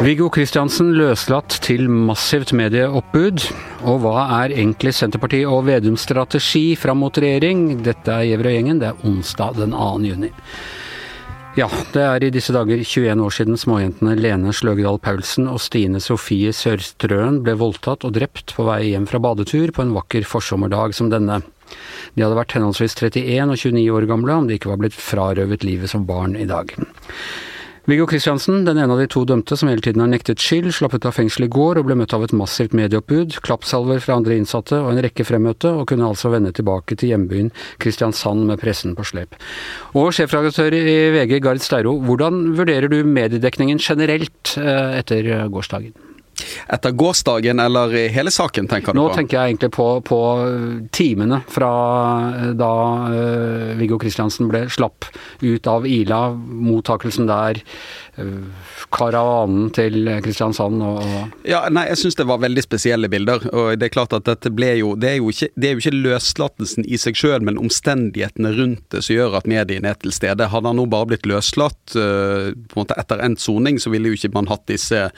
[0.00, 3.42] Viggo Kristiansen løslatt til massivt medieoppbud.
[3.84, 7.82] Og hva er egentlig Senterpartiet og Vedums strategi fram mot regjering?
[7.84, 9.90] Dette er Gjever og gjengen, det er onsdag den 2.
[10.08, 10.32] juni.
[11.58, 16.00] Ja, det er i disse dager 21 år siden småjentene Lene Sløgedal Paulsen og Stine
[16.00, 20.96] Sofie Sørstrøen ble voldtatt og drept på vei hjem fra badetur på en vakker forsommerdag
[20.96, 21.42] som denne.
[22.16, 25.66] De hadde vært henholdsvis 31 og 29 år gamle om de ikke var blitt frarøvet
[25.66, 26.74] livet som barn i dag.
[27.88, 30.92] Viggo Kristiansen, den ene av de to dømte som hele tiden har nektet skyld, slapp
[30.94, 34.36] ut av fengsel i går og ble møtt av et massivt medieoppbud, klappsalver fra andre
[34.36, 37.48] innsatte og en rekke fremmøte, og kunne altså vende tilbake til hjembyen
[37.82, 39.34] Kristiansand med pressen på slep.
[39.96, 40.84] Og sjefredaktør i
[41.16, 45.96] VG, Gard Steiro, hvordan vurderer du mediedekningen generelt eh, etter gårsdagen?
[46.70, 49.00] Etter gårsdagen eller hele saken, tenker du på?
[49.00, 50.20] Nå tenker jeg egentlig på, på
[50.94, 51.72] timene fra
[52.30, 52.72] eh, da
[53.10, 55.08] uh, Viggo Kristiansen ble slapp
[55.40, 57.62] ut av Ila, mottakelsen der,
[58.90, 61.02] karavanen til Kristiansand og,
[61.46, 63.44] Ja, nei, jeg syns det var veldig spesielle bilder.
[63.52, 66.86] Og det er klart at dette ble jo Det er jo ikke, det ikke løslatelsen
[66.86, 70.48] i seg sjøl, men omstendighetene rundt det som gjør at mediene er til stede.
[70.50, 74.10] Hadde han nå bare blitt løslatt uh, på en måte etter endt soning, så ville
[74.10, 75.08] jo ikke man hatt disse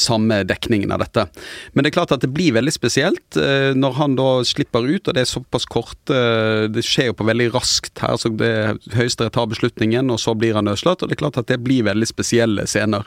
[0.00, 1.26] samme dekningen av dette.
[1.74, 5.06] Men det er klart at det blir veldig spesielt uh, når han da slipper ut,
[5.06, 8.16] og det er såpass kort uh, Det skjer jo på veldig raskt her.
[8.20, 8.52] så det
[8.94, 11.02] Høyesterett tar beslutningen, og så blir han løslatt.
[11.02, 12.08] Og det er klart at det blir veldig
[12.40, 13.04] spesielle scener.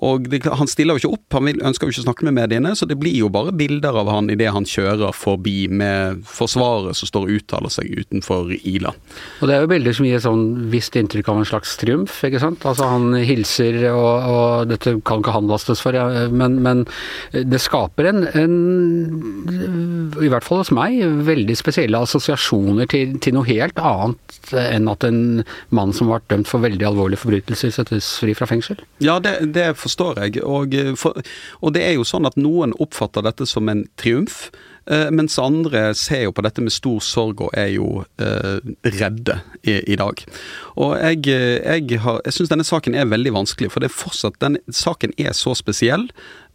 [0.00, 2.36] Og det, Han stiller jo ikke opp, han vil, ønsker jo ikke å snakke med
[2.38, 6.96] mediene, så det blir jo bare bilder av han idet han kjører forbi med forsvaret
[6.96, 8.94] som står og uttaler seg utenfor Ila.
[9.40, 12.20] Og Det er jo bilder som gir et sånn visst inntrykk av en slags triumf,
[12.24, 12.64] ikke sant.
[12.64, 16.86] Altså Han hilser, og, og dette kan ikke han lastes for, ja, men, men,
[17.34, 18.56] det skaper en, en,
[20.22, 25.04] i hvert fall hos meg, veldig spesielle assosiasjoner til, til noe helt annet enn at
[25.06, 25.42] en
[25.74, 28.82] mann som har vært dømt for veldig alvorlige forbrytelser, settes fri fra fengsel.
[29.02, 30.42] Ja, det, det forstår jeg.
[30.44, 31.16] Og, eh, for,
[31.60, 34.48] og, det er jo sånn at noen oppfatter dette som en triumf.
[34.90, 38.58] Eh, mens andre ser jo på dette med stor sorg og er jo eh,
[38.96, 40.22] redde i, i, dag.
[40.80, 44.40] Og jeg, jeg, har, jeg syns denne saken er veldig vanskelig, for det er fortsatt,
[44.42, 46.08] den, saken er så spesiell.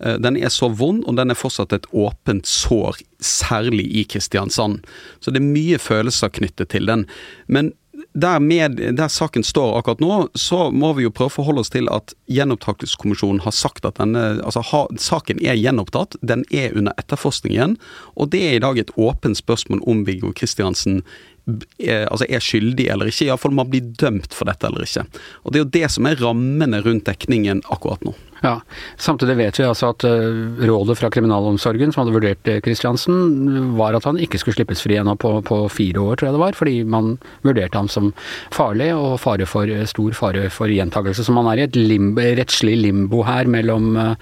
[0.04, 4.84] Eh, den er så vond, og den er fortsatt et åpent sår, særlig i Kristiansand.
[5.24, 7.08] Så det er mye følelser knyttet til den.
[7.48, 7.72] Men
[8.16, 11.72] der, med, der, saken står akkurat nå, så må vi jo prøve å forholde oss
[11.74, 16.16] til at Gjenopptakelseskommisjonen har sagt at denne altså ha, saken er gjenopptatt.
[16.24, 17.76] Den er under etterforskning igjen.
[18.16, 21.02] Og det er i dag et åpent spørsmål om Viggo Kristiansen
[21.46, 23.28] er, altså er skyldig eller ikke.
[23.30, 25.06] Iallfall man blir dømt for dette eller ikke.
[25.44, 28.16] Og Det er jo det som er rammene rundt dekningen akkurat nå.
[28.44, 28.60] Ja,
[29.02, 34.06] Samtidig vet vi altså at uh, rådet fra kriminalomsorgen som hadde vurdert Kristiansen, var at
[34.06, 36.58] han ikke skulle slippes fri ennå på, på, fire år, tror jeg det var.
[36.60, 37.16] Fordi man
[37.48, 38.12] vurderte ham som
[38.54, 41.26] farlig og fare for, stor fare for gjentakelse.
[41.26, 44.14] Så man er i et limbo, rettslig limbo her mellom uh,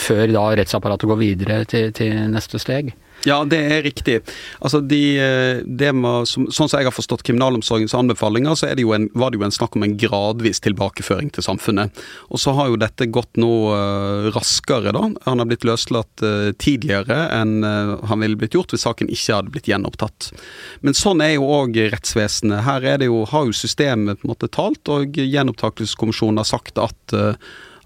[0.00, 2.94] Før da rettsapparatet går videre til, til neste steg.
[3.28, 4.20] Ja, det er riktig.
[4.60, 8.86] Altså, de, eh, det må, som, sånn som jeg har forstått kriminalomsorgens anbefalinger, så det
[8.96, 12.00] en, var det jo en snakk om en gradvis tilbakeføring til samfunnet.
[12.32, 15.04] Og så har jo dette gått nå uh, raskere, da.
[15.26, 19.36] Han har blitt løslatt uh, tidligere enn uh, han ville blitt gjort hvis saken ikke
[19.36, 20.30] hadde blitt gjenopptatt.
[20.86, 22.64] Men sånn er jo òg rettsvesenet.
[22.64, 27.20] Her er jo, har jo systemet på en måte talt, og Gjenopptakelseskommisjonen har sagt at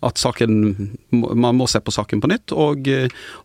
[0.04, 2.54] at saken, man må se på saken på nytt.
[2.54, 2.88] Og,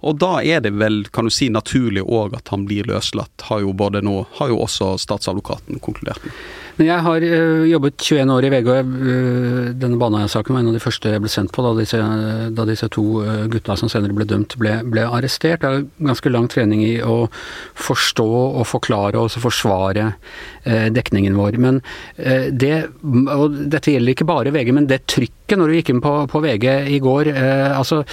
[0.06, 3.48] og da er det vel, kan du si, naturlig òg at han blir løslatt.
[3.50, 6.36] Har jo både nå, har jo også statsadvokaten konkludert med.
[6.80, 10.78] Jeg har øh, jobbet 21 år i VG, og øh, denne Baneheia-saken var en av
[10.78, 12.00] de første jeg ble sendt på da disse,
[12.56, 13.04] da disse to
[13.52, 15.60] gutta som senere ble dømt, ble, ble, arrestert.
[15.60, 17.26] Det er ganske lang trening i å
[17.76, 20.14] forstå og forklare og også forsvare
[20.96, 21.58] dekningen vår.
[21.60, 21.82] Men
[22.16, 22.74] det,
[23.34, 26.44] og dette gjelder ikke bare VG, men det trykket når du gikk inn på, på
[26.46, 28.04] VG i går øh, altså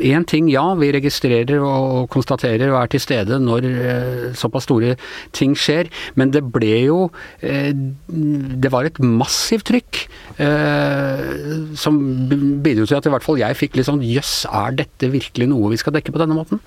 [0.00, 4.94] Én ting, ja, vi registrerer og konstaterer og er til stede når eh, såpass store
[5.36, 7.00] ting skjer, men det ble jo
[7.44, 7.68] eh,
[8.08, 10.00] Det var et massivt trykk
[10.40, 12.00] eh, som
[12.64, 15.74] bidro til at i hvert fall jeg fikk litt sånn Jøss, er dette virkelig noe
[15.74, 16.64] vi skal dekke på denne måten?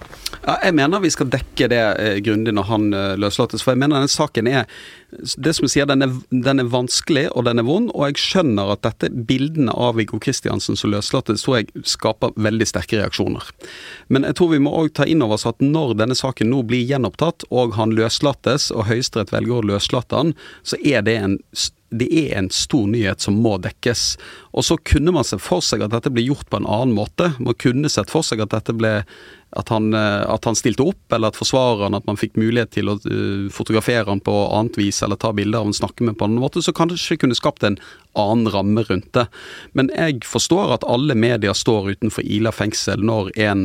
[0.47, 1.81] Ja, jeg mener vi skal dekke det
[2.23, 2.85] grundig når han
[3.19, 4.69] løslates, for jeg mener denne saken er
[5.39, 8.21] det som jeg sier, den er, den er, vanskelig og den er vond, og jeg
[8.21, 13.47] skjønner at dette bildene av Viggo Kristiansen som løslates, tror jeg skaper veldig sterke reaksjoner.
[14.11, 16.61] Men jeg tror vi må òg ta inn over oss at når denne saken nå
[16.67, 20.35] blir gjenopptatt, og han løslates, og Høyesterett velger å løslate han,
[20.67, 21.39] så er det en
[21.89, 24.17] det er en stor nyhet som må dekkes.
[24.57, 27.31] Og så kunne man se for seg at dette ble gjort på en annen måte.
[27.39, 28.99] Man kunne sett for seg at dette ble
[29.55, 32.91] at han, eh, at han stilte opp, eller at forsvareren at man fikk mulighet til
[32.91, 36.27] å uh, fotografere han på annet vis, eller ta bilder av han, snakke med på
[36.27, 37.79] en annen måte, så kanskje kunne skapt en
[38.19, 39.29] annen ramme rundt det.
[39.71, 43.63] Men jeg forstår at alle medier står utenfor Ila fengsel når en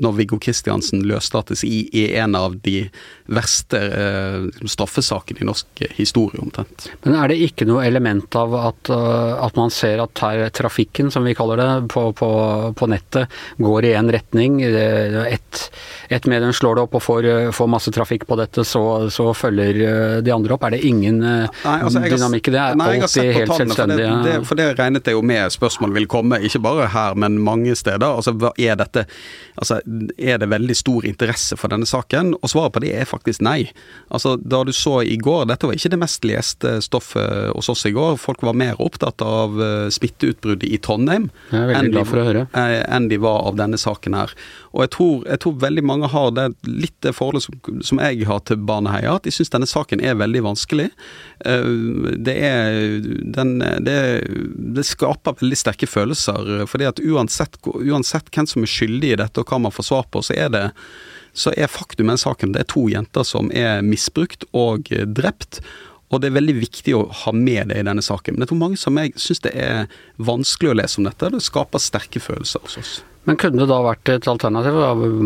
[0.00, 2.84] når Viggo Kristiansen løslates i, i, en av de
[3.30, 6.88] verste eh, straffesakene i norsk historie, omtrent.
[7.04, 11.12] Men er det ikke noe element av at, uh, at man ser at her, trafikken,
[11.12, 12.30] som vi kaller det, på, på,
[12.76, 14.60] på nettet går i én retning?
[14.64, 15.68] Ett
[16.10, 18.82] et medium slår det opp og får, får, masse trafikk på dette, så,
[19.14, 20.64] så, følger eh, de andre opp.
[20.66, 22.62] Er det ingen nei, altså, dynamikk i det?
[22.64, 23.98] Er nei, alltid helt selvstendig?
[24.00, 27.14] For det, det, for det regnet jeg jo med spørsmål vil komme, ikke bare her,
[27.14, 28.08] men mange steder.
[28.10, 29.06] Altså, er dette
[29.60, 29.76] Altså,
[30.16, 32.34] er det veldig stor interesse for denne saken?
[32.40, 33.70] Og svaret på det er faktisk nei.
[34.08, 37.86] Altså, da du så i går, dette var ikke det mest leste stoffet hos oss
[37.88, 38.18] i går.
[38.20, 43.48] Folk var mer opptatt av uh, smitteutbruddet i Trondheim enn de, uh, enn de var
[43.50, 44.34] av denne saken her.
[44.70, 48.26] Og jeg tror, jeg tror veldig mange har det litt det forholdet som, som jeg
[48.28, 50.90] har til Baneheia, at de syns denne saken er veldig vanskelig.
[51.44, 53.00] Uh, det er
[53.36, 53.98] den, det,
[54.76, 56.66] det, skaper veldig sterke følelser.
[56.70, 60.08] fordi at uansett, uansett hvem som er skyldig i dette, og hva man får svar
[60.10, 60.66] på, så er det
[61.32, 65.60] så er faktum i saken det er to jenter som er misbrukt og drept.
[66.10, 68.34] Og det er veldig viktig å ha med det i denne saken.
[68.34, 69.86] Men jeg tror mange som jeg syns det er
[70.18, 71.30] vanskelig å lese om dette.
[71.30, 72.94] Det skaper sterke følelser hos oss.
[73.28, 74.80] Men kunne det da vært et alternativ,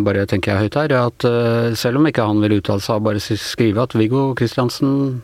[0.04, 3.22] bare tenker jeg høyt her, at uh, selv om ikke han vil uttale seg, bare
[3.22, 5.22] skrive at Viggo Kristiansen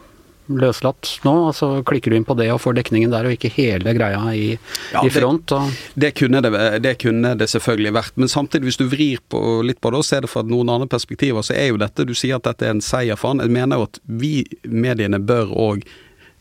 [0.59, 1.35] løslatt nå?
[1.51, 4.53] Altså Klikker du inn på det og får dekningen der, og ikke hele greia i,
[4.93, 5.51] ja, i front?
[5.51, 6.53] Det, det, kunne det,
[6.85, 8.21] det, kunne det, selvfølgelig vært.
[8.21, 10.91] Men samtidig, hvis du vrir på, litt på det og ser det fra noen andre
[10.91, 13.45] perspektiver, så er jo dette Du sier at dette er en seier for han.
[13.45, 14.35] Jeg mener jo at vi
[14.67, 15.85] mediene bør òg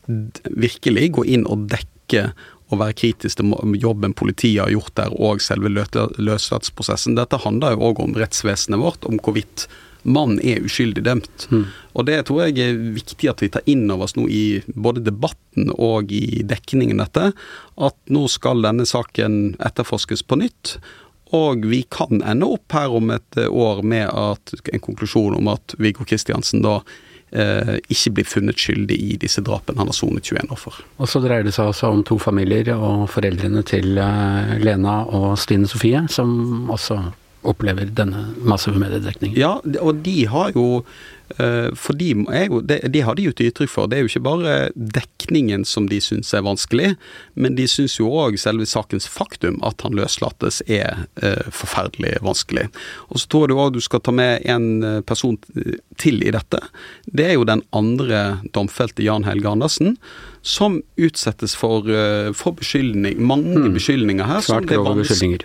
[0.10, 2.32] virkelig gå inn og dekke
[2.70, 7.18] og være kritisk til jobben politiet har gjort der, og selve løslatsprosessen.
[7.18, 9.66] Dette handler jo òg om rettsvesenet vårt, om hvorvidt
[10.04, 11.48] mannen er uskyldig dømt.
[11.52, 11.66] Mm.
[11.98, 15.04] Og det tror jeg er viktig at vi tar inn over oss nå i både
[15.04, 17.32] debatten og i dekningen dette,
[17.80, 20.78] at nå skal denne saken etterforskes på nytt.
[21.36, 25.76] Og vi kan ende opp her om et år med at, en konklusjon om at
[25.78, 26.80] Viggo Kristiansen da
[27.32, 30.80] eh, ikke blir funnet skyldig i disse drapene han har sonet 21 år for.
[30.98, 35.36] Og så dreier det seg også om to familier og foreldrene til eh, Lena og
[35.42, 37.02] Stine Sofie, som også
[37.42, 39.38] opplever denne massive mediedekningen.
[39.40, 40.84] Ja, og de har jo
[41.38, 42.12] eh, for de,
[42.50, 43.88] jo, de, de har de gitt uttrykk for.
[43.88, 46.94] Det er jo ikke bare dekningen som de syns er vanskelig,
[47.40, 52.68] men de syns jo òg selve sakens faktum, at han løslates, er eh, forferdelig vanskelig.
[53.10, 55.40] Og så tror jeg òg du skal ta med en eh, person
[56.00, 56.60] til i dette.
[57.08, 59.96] Det er jo den andre domfelte, Jan Helge Andersen
[60.50, 63.74] som utsettes for, uh, for beskyldning, mange mm.
[63.74, 64.80] beskyldninger her som det,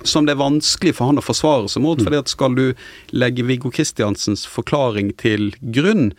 [0.09, 2.01] som det, er vanskelig for han å forsvare seg mot.
[2.01, 2.07] Mm.
[2.07, 2.65] fordi at Skal du
[3.13, 6.13] legge Viggo Kristiansens forklaring til grunn,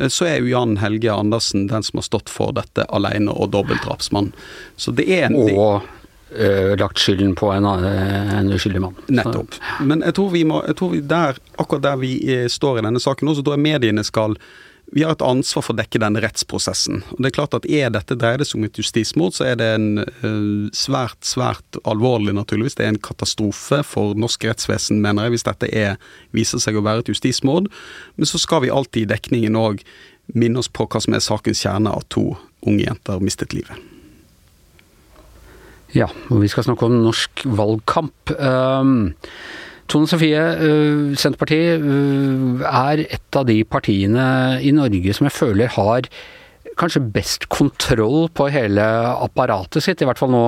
[0.00, 3.52] uh, så er jo Jan Helge Andersen den som har stått for dette alene og
[3.52, 4.32] dobbeltdrapsmann.
[4.80, 8.96] Så det er en, og uh, lagt skylden på en, en uskyldig mann.
[9.12, 9.60] Nettopp.
[9.84, 12.16] Men jeg tror vi må, jeg tror vi der, akkurat der vi
[12.48, 14.40] står i denne saken nå, så tror jeg mediene skal
[14.92, 17.02] vi har et ansvar for å dekke denne rettsprosessen.
[17.14, 19.60] Og det er klart at Er dette dreier det seg om et justismord, så er
[19.60, 22.78] det en uh, svært, svært alvorlig, naturligvis.
[22.78, 26.00] Det er en katastrofe for norsk rettsvesen, mener jeg, hvis dette er,
[26.36, 27.70] viser seg å være et justismord.
[28.16, 29.84] Men så skal vi alltid i dekningen òg
[30.34, 32.32] minne oss på hva som er sakens kjerne, at to
[32.66, 33.86] unge jenter mistet livet.
[35.94, 38.34] Ja, og vi skal snakke om norsk valgkamp.
[38.38, 39.10] Um,
[39.90, 45.72] Tone Sofie, eh, Senterpartiet eh, er et av de partiene i Norge som jeg føler
[45.74, 46.06] har
[46.80, 48.84] kanskje best kontroll på hele
[49.20, 50.42] apparatet sitt, i hvert fall nå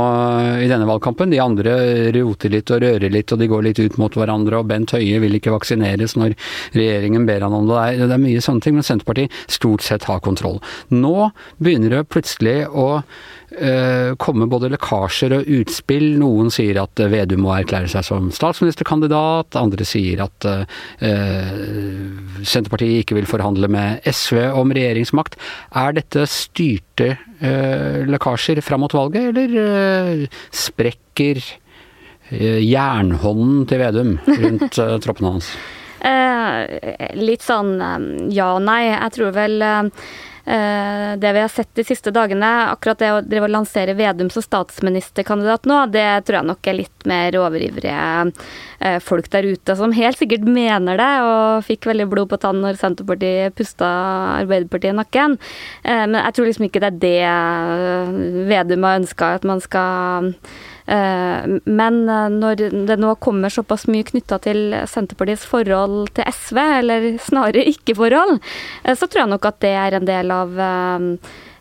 [0.63, 1.33] i denne valgkampen.
[1.33, 1.75] De andre
[2.17, 5.21] roter litt og rører litt, og de går litt ut mot hverandre, og Bent Høie
[5.23, 6.37] vil ikke vaksineres når
[6.77, 7.83] regjeringen ber han om det.
[8.01, 10.61] Det er, mye sånne ting, men Senterpartiet stort sett har kontroll.
[10.95, 11.33] Nå
[11.63, 13.03] begynner det plutselig å
[14.23, 16.07] komme både lekkasjer og utspill.
[16.21, 20.63] Noen sier at Vedum må erklære seg som statsministerkandidat, andre sier at uh,
[22.43, 25.39] Senterpartiet ikke vil forhandle med SV om regjeringsmakt.
[25.79, 31.41] Er dette styrte lekkasjer fram mot valget, eller sprekker
[32.33, 35.53] jernhånden til Vedum rundt troppene hans?
[37.29, 37.75] litt sånn
[38.35, 38.85] ja og nei.
[38.91, 39.85] Jeg tror vel Eh,
[40.45, 44.43] det vi har sett de siste dagene, akkurat det å drive og lansere Vedum som
[44.43, 48.33] statsministerkandidat nå, det tror jeg nok er litt mer overivrige
[48.81, 52.63] eh, folk der ute som helt sikkert mener det, og fikk veldig blod på tann
[52.65, 53.89] når Senterpartiet pusta
[54.41, 55.39] Arbeiderpartiet i nakken.
[55.85, 60.33] Eh, men jeg tror liksom ikke det er det Vedum har ønska, at man skal
[60.87, 61.99] men
[62.41, 68.41] når det nå kommer såpass mye knytta til Senterpartiets forhold til SV, eller snarere ikke-forhold,
[68.91, 70.61] så tror jeg nok at det er en del av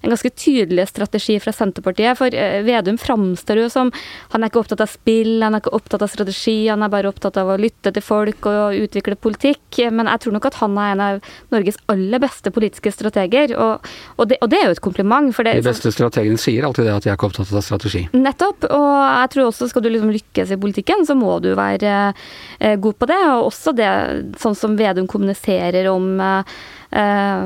[0.01, 2.17] en ganske tydelig strategi fra Senterpartiet.
[2.19, 3.91] For uh, Vedum framstår jo som
[4.31, 7.09] Han er ikke opptatt av spill, han er ikke opptatt av strategi, han er bare
[7.11, 9.81] opptatt av å lytte til folk og utvikle politikk.
[9.91, 13.87] Men jeg tror nok at han er en av Norges aller beste politiske strateger, og,
[14.17, 15.31] og, det, og det, er jo et kompliment.
[15.31, 18.05] Det, de beste strategene sier alltid det, at de er ikke opptatt av strategi.
[18.15, 18.67] Nettopp.
[18.71, 22.75] Og jeg tror også skal du liksom lykkes i politikken, så må du være uh,
[22.81, 23.21] god på det.
[23.35, 23.91] Og også det
[24.41, 26.15] sånn som Vedum kommuniserer om
[26.91, 27.43] Eh,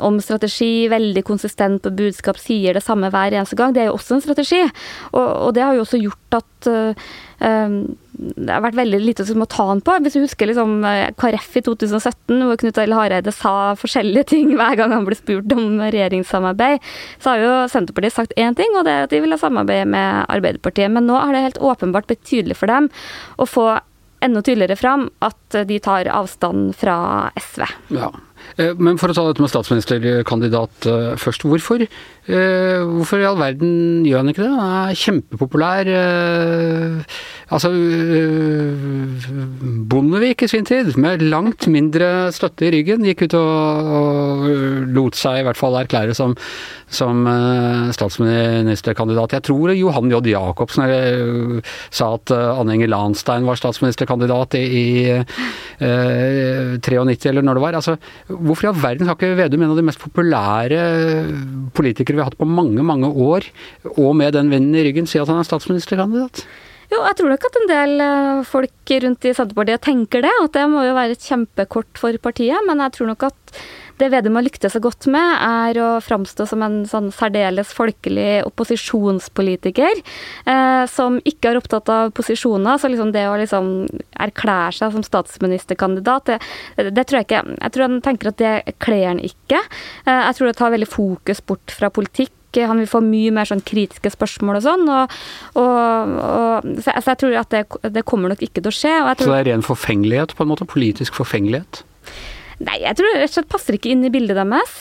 [0.00, 3.74] om strategi, veldig konsistent på budskap, sier det samme hver eneste gang.
[3.74, 4.62] Det er jo også en strategi.
[5.12, 7.04] Og, og det har jo også gjort at uh,
[8.14, 9.96] det har vært veldig lite som å ta han på.
[10.02, 10.78] Hvis du husker liksom
[11.20, 15.52] KrF i 2017, hvor Knut Arild Hareide sa forskjellige ting hver gang han ble spurt
[15.54, 16.84] om regjeringssamarbeid,
[17.22, 19.90] så har jo Senterpartiet sagt én ting, og det er at de vil ha samarbeid
[19.92, 20.92] med Arbeiderpartiet.
[20.94, 22.88] Men nå har det helt åpenbart blitt tydelig for dem
[23.36, 23.74] å få
[24.24, 26.96] enda tydeligere fram at de tar avstand fra
[27.36, 27.66] SV.
[27.98, 28.08] Ja,
[28.78, 31.42] men for å ta dette med statsministerkandidat eh, først.
[31.48, 34.50] Hvorfor, eh, hvorfor i all verden gjør han ikke det?
[34.52, 35.90] Han er kjempepopulær.
[37.54, 37.70] Altså
[39.90, 44.46] Bondevik i sin tid, med langt mindre støtte i ryggen, gikk ut og, og
[44.94, 46.36] lot seg i hvert fall erklære som,
[46.88, 47.26] som
[47.94, 49.36] statsministerkandidat.
[49.38, 50.22] Jeg tror Johan J.
[50.34, 51.60] Jacobsen
[51.90, 54.86] sa at Anne Inger Lahnstein var statsministerkandidat i, i
[55.78, 57.78] eh, 93, eller når det var.
[57.80, 57.96] Altså,
[58.28, 60.82] Hvorfor i all verden har ikke Vedum en av de mest populære
[61.74, 63.48] politikere vi har hatt på mange, mange år,
[63.96, 66.44] og med den vennen i ryggen, si at han er statsministerkandidat?
[66.92, 70.34] Jo, jeg tror nok at en del eh, folk rundt i Senterpartiet tenker det.
[70.44, 72.60] At det må jo være et kjempekort for partiet.
[72.68, 73.56] Men jeg tror nok at
[74.00, 78.42] det Vedum har lyktes så godt med, er å framstå som en sånn særdeles folkelig
[78.48, 80.02] opposisjonspolitiker,
[80.50, 82.80] eh, som ikke er opptatt av posisjoner.
[82.80, 83.72] Så liksom det å liksom
[84.26, 88.54] erklære seg som statsministerkandidat, det, det, tror jeg ikke Jeg tror han tenker at det
[88.82, 89.60] kler han ikke.
[90.06, 92.32] Eh, jeg tror det tar veldig fokus bort fra politikk
[92.62, 94.84] han vil få mye mer sånn kritiske spørsmål og sånn.
[94.86, 95.16] Og,
[95.58, 97.64] og, og, så, jeg, så, jeg tror at det,
[97.96, 98.94] det, kommer nok ikke til å skje.
[99.18, 100.68] så det er ren forfengelighet, på en måte?
[100.70, 101.82] Politisk forfengelighet?
[102.64, 104.74] Nei, jeg tror rett og slett passer ikke inn i bildet deres.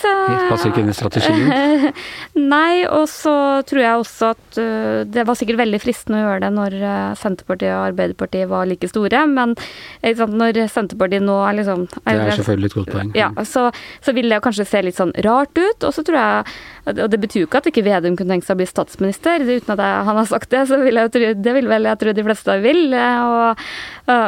[0.50, 1.94] Passer ikke inn i strategien?
[2.54, 3.36] Nei, og så
[3.68, 6.92] tror jeg også at uh, det var sikkert veldig fristende å gjøre det når uh,
[7.20, 12.30] Senterpartiet og Arbeiderpartiet var like store, men sant, når Senterpartiet nå er liksom er, Det
[12.30, 13.12] er selvfølgelig et godt poeng.
[13.18, 13.68] Ja, så,
[14.04, 17.20] så vil det kanskje se litt sånn rart ut, og så tror jeg og det
[17.24, 20.00] betyr jo ikke at ikke Vedum kunne tenke seg å bli statsminister, uten at jeg,
[20.10, 20.66] han har sagt det.
[20.68, 22.82] så vil jeg, Det vil vel jeg tro de fleste vil.
[22.92, 23.62] Og,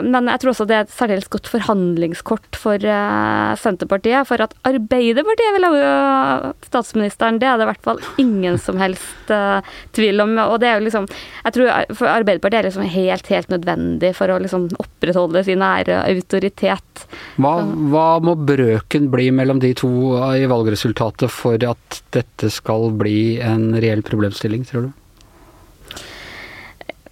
[0.07, 2.79] men jeg tror også det er et særdeles godt forhandlingskort for
[3.59, 4.27] Senterpartiet.
[4.29, 8.79] For at Arbeiderpartiet vil ha jo statsministeren, det er det i hvert fall ingen som
[8.81, 9.61] helst uh,
[9.95, 10.35] tvil om.
[10.47, 14.33] Og det er jo liksom Jeg tror for Arbeiderpartiet er liksom helt, helt nødvendig for
[14.33, 17.05] å liksom opprettholde sin ære autoritet.
[17.41, 17.55] Hva,
[17.93, 19.91] hva må brøken bli mellom de to
[20.35, 24.93] i valgresultatet for at dette skal bli en reell problemstilling, tror du?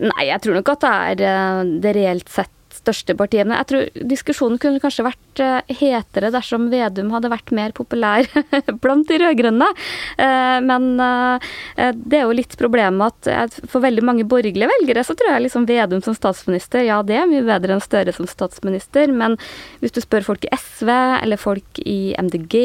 [0.04, 0.84] Nei, jeg tror nok at
[1.20, 2.52] det er det reelt sett
[2.84, 3.58] største partiene.
[3.62, 8.28] Jeg tror diskusjonen kunne kanskje vært eh, hetere dersom Vedum hadde vært mer populær
[8.84, 9.70] blant de rød-grønne.
[10.18, 11.54] Eh, men eh,
[11.96, 15.68] det er jo litt problemet at for veldig mange borgerlige velgere så tror jeg liksom
[15.70, 19.36] Vedum som statsminister, ja det er mye bedre enn Støre som statsminister, men
[19.82, 22.56] hvis du spør folk i SV eller folk i MDG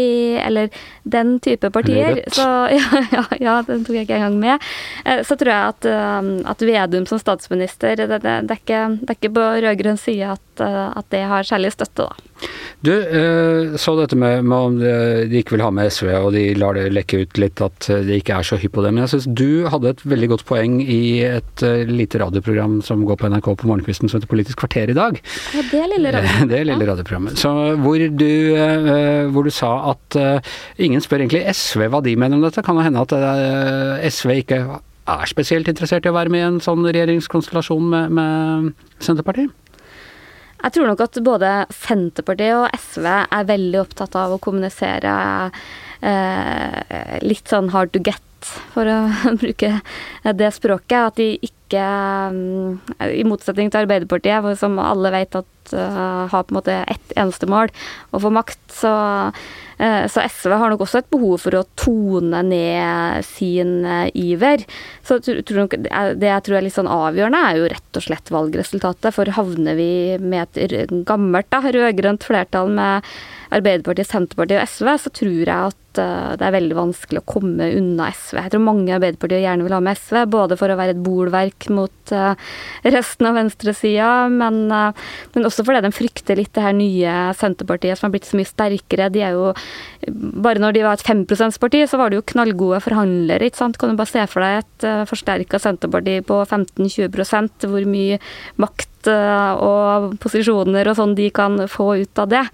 [0.45, 0.71] eller
[1.09, 2.47] den type partier, så
[2.77, 4.69] ja, ja, ja, den tok jeg ikke engang med,
[5.27, 5.89] så tror jeg at,
[6.53, 10.17] at Vedum som statsminister, det, det, det, er, ikke, det er ikke på rød-grønn si
[10.25, 12.49] at, eh, at, det har særlig støtte, da.
[12.87, 16.45] Du eh, så dette med, med om de ikke vil ha med SV, og de
[16.59, 18.93] lar det lekke ut litt at de ikke er så hypp på det.
[18.95, 23.03] Men jeg syns du hadde et veldig godt poeng i et uh, lite radioprogram som
[23.09, 25.19] går på NRK på morgenkvisten som heter Politisk kvarter i dag.
[25.57, 26.50] Ja, det lille radioprogrammet.
[26.55, 27.41] det lille radioprogrammet.
[27.43, 28.35] Så hvor du,
[29.35, 30.19] hvor du sa at
[30.79, 32.62] ingen spør egentlig SV hva de mener om dette.
[32.62, 34.62] Kan det hende at SV ikke
[35.09, 39.55] er spesielt interessert i å være med i en sånn regjeringskonstellasjon med, med Senterpartiet?
[40.59, 45.12] Jeg tror nok at både Senterpartiet og SV er veldig opptatt av å kommunisere
[46.03, 48.99] eh, litt sånn hard to get, for å
[49.43, 49.79] bruke
[50.43, 50.99] det språket.
[50.99, 56.53] At de ikke ikke I motsetning til Arbeiderpartiet, som alle vet at uh, har på
[56.53, 57.73] en måte ett eneste mål,
[58.11, 58.93] å få makt, så
[59.29, 64.65] uh, så SV har nok også et behov for å tone ned sin uh, iver.
[65.07, 69.13] Så det jeg tror er litt sånn avgjørende, er jo rett og slett valgresultatet.
[69.15, 73.07] For havner vi med et gammelt rød-grønt flertall med
[73.55, 78.11] Arbeiderpartiet, Senterpartiet og SV, så tror jeg at det er veldig vanskelig å komme unna
[78.15, 78.37] SV.
[78.39, 81.01] Jeg tror mange i Arbeiderpartiet gjerne vil ha med SV, både for å være et
[81.03, 82.33] bolverk mot uh,
[82.87, 87.99] resten av venstresida, men, uh, men, også fordi de frykter litt det her nye Senterpartiet
[87.99, 89.11] som har blitt så mye sterkere.
[89.15, 89.53] De er jo
[90.09, 93.79] Bare når de var et 5 %-parti, så var det jo knallgode forhandlere, ikke sant.
[93.81, 98.21] Kan du bare se for deg et uh, forsterka Senterparti på 15-20% hvor mye
[98.62, 102.45] makt og posisjoner og sånn de kan få ut av det.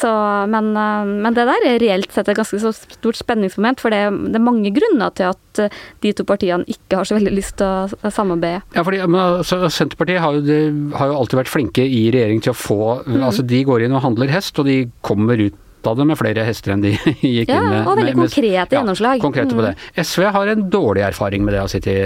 [0.00, 0.10] Så,
[0.50, 4.38] men, eh, men, det der er reelt sett et ganske stort spenningsmoment, for det, det,
[4.38, 7.66] er mange grunner til at eh, de to partiene ikke har så veldig lyst til
[7.92, 8.62] å samarbeide.
[8.76, 10.60] Ja, fordi men, altså, Senterpartiet har jo,
[10.98, 13.20] har jo, alltid vært flinke i regjering til å få mm.
[13.22, 16.44] altså De går inn og handler hest, og de kommer ut av det med flere
[16.46, 17.80] hester enn de gikk ja, inn med.
[17.86, 19.18] Og veldig med, konkrete gjennomslag.
[19.18, 19.74] Ja, konkrete på det.
[19.78, 20.04] Mm.
[20.06, 22.04] SV har en dårlig erfaring med det å sitte i,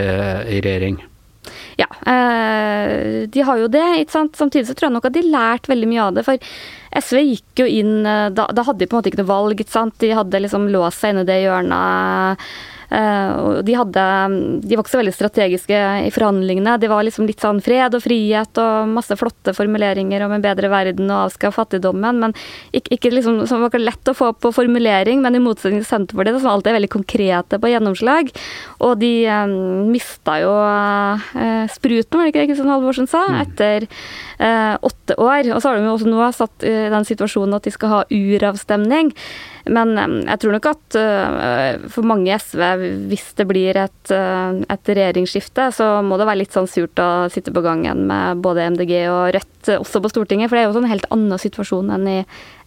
[0.57, 0.99] i regjering.
[1.81, 3.85] Ja, eh, de har jo det.
[4.03, 4.37] ikke sant?
[4.37, 6.25] Samtidig så tror jeg nok at de lærte veldig mye av det.
[6.27, 6.49] For
[6.97, 9.61] SV gikk jo inn eh, Da, da hadde de på en måte ikke noe valg.
[9.61, 9.99] ikke sant?
[10.03, 12.47] De hadde liksom låst seg inne i det hjørnet
[12.87, 14.03] de, hadde,
[14.63, 16.77] de var ikke så veldig strategiske i forhandlingene.
[16.79, 20.71] De var liksom litt sånn fred og frihet og masse flotte formuleringer om en bedre
[20.71, 22.35] verden og avskaffe fattigdommen, men
[22.77, 26.41] ikke, ikke liksom, som var lett å få på formulering, men i motsetning til Senterpartiet,
[26.43, 28.33] som alltid er veldig konkrete på gjennomslag.
[28.87, 29.57] Og de eh,
[29.91, 33.41] mista jo eh, spruten, var det ikke det Kristian Halvorsen sa, mm.
[33.45, 35.53] etter eh, åtte år.
[35.57, 38.03] Og så har de jo også nå satt i den situasjonen at de skal ha
[38.11, 39.15] uravstemning.
[39.67, 42.63] Men jeg tror nok at uh, for mange i SV,
[43.11, 47.27] hvis det blir et, uh, et, regjeringsskifte, så må det være litt sånn surt å
[47.33, 50.51] sitte på gangen med både MDG og Rødt også på Stortinget.
[50.51, 52.21] For det er jo en helt annen situasjon enn i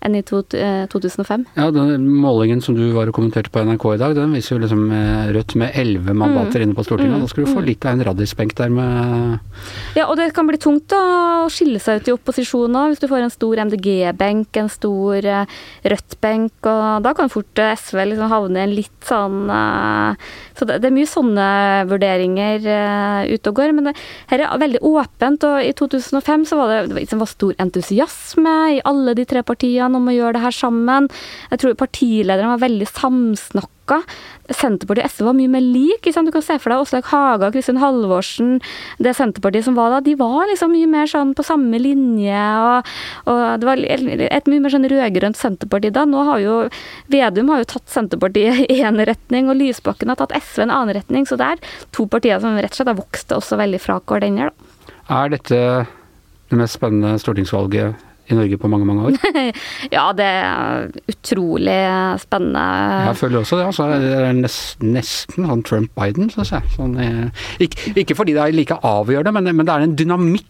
[0.05, 1.45] enn i to, eh, 2005.
[1.55, 4.63] Ja, den målingen som du var og kommenterte på NRK i dag, den viser jo
[4.63, 6.63] liksom eh, Rødt med elleve mandater mm.
[6.63, 7.17] inne på Stortinget.
[7.17, 7.25] Mm.
[7.25, 7.67] Da skal du få mm.
[7.67, 11.01] litt av en raddisbenk der med Ja, og det kan bli tungt da,
[11.43, 15.27] å skille seg ut i opposisjon òg, hvis du får en stor MDG-benk, en stor
[15.27, 20.31] eh, Rødt-benk, og da kan fort eh, SV liksom havne i en litt sånn eh,
[20.57, 21.49] Så det, det, er mye sånne
[21.89, 23.75] vurderinger eh, ute og går.
[23.75, 23.95] Men det,
[24.31, 27.53] her er veldig åpent, og i 2005 så var det, det var, liksom var stor
[27.63, 31.10] entusiasme i alle de tre partiene partiene om å gjøre det her sammen.
[31.51, 34.03] Jeg tror partilederne var veldig samsnakka.
[34.50, 36.05] Senterpartiet og SV var mye mer lik.
[36.05, 38.60] Du kan se for deg Åslaug Haga, Kristin Halvorsen,
[38.99, 39.99] det Senterpartiet som var da.
[40.02, 42.38] De var liksom mye mer sånn på samme linje.
[42.38, 42.89] Og,
[43.25, 46.06] og det var et mye mer sånn rød-grønt Senterparti da.
[46.06, 46.58] Nå har jo
[47.10, 50.75] Vedum har jo tatt Senterpartiet i én retning, og Lysbakken har tatt SV i en
[50.75, 51.25] annen retning.
[51.25, 51.63] Så det er
[51.95, 54.52] to partier som rett og slett har vokst også veldig fra hverandre.
[55.10, 55.60] Er dette
[56.49, 59.17] det mest spennende stortingsvalget i Norge på mange, mange år?
[59.97, 61.79] ja, det er utrolig
[62.21, 62.65] spennende.
[63.09, 63.65] Jeg føler også det.
[63.71, 63.89] altså.
[63.99, 66.71] Det er nesten, nesten sånn Trump-Biden, syns jeg.
[66.75, 70.47] Sånn, eh, ikke, ikke, fordi det er like avgjørende, men, men det er en dynamikk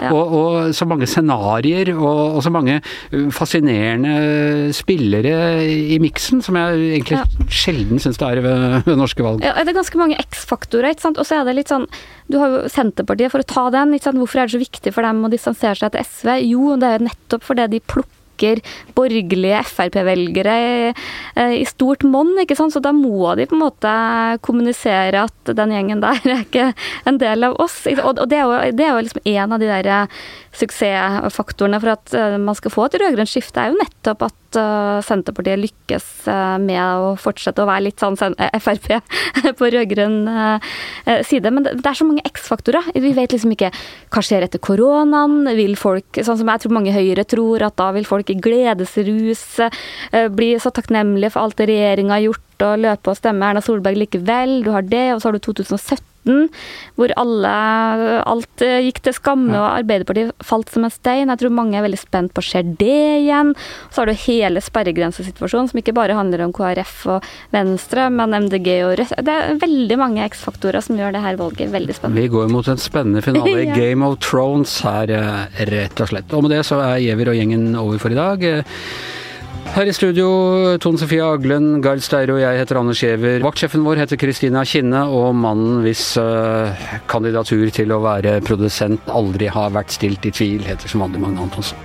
[0.00, 0.10] ja.
[0.12, 6.58] Og, og, så mange scenarioer og, og, så mange uh, fascinerende spillere i miksen, som
[6.60, 7.48] jeg egentlig ja.
[7.50, 9.44] sjelden syns det er ved, ved, norske valg.
[9.44, 11.20] Ja, det er ganske mange X-faktorer, ikke sant.
[11.20, 11.88] Og så er det litt sånn
[12.30, 13.96] Du har jo Senterpartiet, for å ta den.
[13.96, 14.20] ikke sant?
[14.20, 16.32] Hvorfor er det så viktig for dem å distansere seg til SV?
[16.46, 18.60] Jo, det er nettopp fordi de plukker trekker
[18.94, 20.94] borgerlige Frp-velgere i,
[21.36, 22.72] eh, i, stort monn, ikke sant.
[22.72, 23.92] Så da må de på en måte
[24.42, 26.72] kommunisere at den gjengen der er ikke
[27.06, 27.86] en del av oss.
[27.86, 30.08] Og det er jo, det er jo liksom en av de der
[30.56, 34.39] suksessfaktorene for at eh, man skal få et rød-grønt skifte, er jo nettopp at
[35.06, 36.06] Senterpartiet lykkes
[36.62, 38.88] med å fortsette å være litt sånn Frp
[39.58, 40.18] på rød-grønn
[41.26, 41.52] side.
[41.54, 42.90] Men det er så mange X-faktorer.
[42.94, 43.70] Vi vet liksom ikke
[44.10, 45.44] hva skjer etter koronaen.
[45.58, 49.44] Vil folk, sånn som jeg tror mange Høyre tror, at da vil folk i gledesrus,
[49.64, 53.64] eh, bli så takknemlige for alt det regjeringa har gjort, og løpe og stemme Erna
[53.64, 54.60] Solberg likevel.
[54.64, 57.52] Du har det, og så har du 2017 hvor alle,
[58.28, 61.30] alt eh, gikk til skamme og Arbeiderpartiet falt som en stein.
[61.32, 63.54] Jeg tror mange er veldig spent på skjer det igjen.
[63.90, 68.68] Så har du hele sperregrensesituasjonen, som ikke bare handler om KrF og Venstre, men MDG
[68.86, 69.16] og Rødt.
[69.26, 72.20] Det er veldig mange X-faktorer som gjør det her valget veldig spennende.
[72.20, 73.70] Vi går mot en spennende finale i.
[73.70, 76.36] Game of Thrones her, eh, rett og slett.
[76.36, 78.44] Og med det så er Giæver og gjengen over for i dag.
[79.68, 80.26] Her i studio,
[80.82, 83.44] Tone Sofie Aglen, Gard Steire og jeg heter Anders Giæver.
[83.44, 86.74] Vaktsjefen vår heter Kristina Kinne, og mannen hvis uh,
[87.08, 91.46] kandidatur til å være produsent aldri har vært stilt i tvil, heter som vanlig Magne
[91.46, 91.78] Antonsen.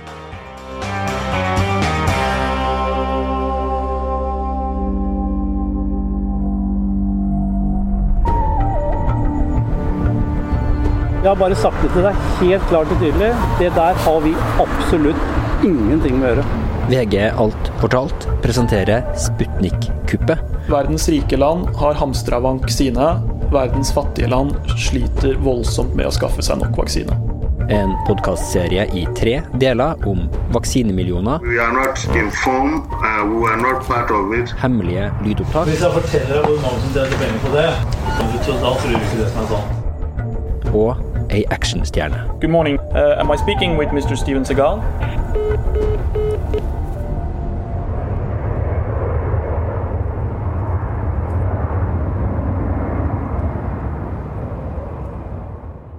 [11.22, 13.32] Jeg har bare sagt det til deg helt klart og tydelig.
[13.58, 16.44] Det der har vi absolutt ingenting med å gjøre.
[16.86, 20.38] VG Alt fortalt presenterer Sputnik-kuppet.
[20.70, 23.20] Verdens rike land har hamstra vaksine.
[23.52, 24.56] Verdens fattige land
[24.88, 27.14] sliter voldsomt med å skaffe seg nok vaksine.
[27.70, 33.86] En podkastserie i tre deler om vaksinemillioner, We are not informed, uh, we were not
[33.86, 34.50] part of it.
[34.62, 37.68] hemmelige lydopptak Hvis jeg forteller deg hvor mange som tjener penger på det,
[38.46, 40.74] så da tror du ikke det som er sant.
[40.74, 40.96] og
[41.30, 42.20] ei actionstjerne.
[42.40, 42.78] Good morning.
[42.94, 44.14] Uh, am I speaking with Mr.
[44.16, 44.82] Steven Segal?